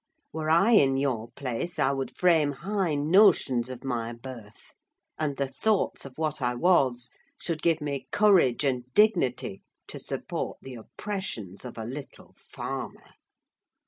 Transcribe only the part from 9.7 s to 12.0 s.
to support the oppressions of a